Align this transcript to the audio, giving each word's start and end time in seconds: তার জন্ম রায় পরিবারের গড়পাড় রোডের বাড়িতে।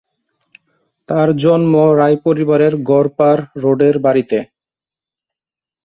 তার 1.09 1.29
জন্ম 1.37 1.73
রায় 1.99 2.17
পরিবারের 2.25 2.73
গড়পাড় 2.89 3.41
রোডের 3.55 3.95
বাড়িতে। 3.99 4.37